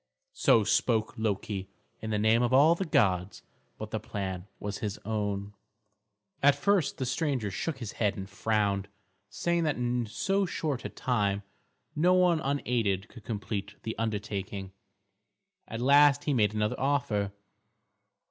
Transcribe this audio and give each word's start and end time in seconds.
So 0.33 0.63
spoke 0.63 1.13
Loki, 1.15 1.69
in 1.99 2.09
the 2.09 2.17
name 2.17 2.41
of 2.41 2.51
all 2.51 2.73
the 2.73 2.85
gods; 2.87 3.43
but 3.77 3.91
the 3.91 3.99
plan 3.99 4.47
was 4.59 4.79
his 4.79 4.97
own. 5.05 5.53
At 6.41 6.55
first 6.55 6.97
the 6.97 7.05
stranger 7.05 7.51
shook 7.51 7.77
his 7.77 7.91
head 7.91 8.17
and 8.17 8.27
frowned, 8.27 8.87
saying 9.29 9.63
that 9.65 9.75
in 9.75 10.07
so 10.07 10.47
short 10.47 10.83
a 10.85 10.89
time 10.89 11.43
no 11.95 12.15
one 12.15 12.39
unaided 12.39 13.09
could 13.09 13.23
complete 13.23 13.75
the 13.83 13.95
undertaking. 13.99 14.71
At 15.67 15.81
last 15.81 16.23
he 16.23 16.33
made 16.33 16.55
another 16.55 16.79
offer. 16.79 17.31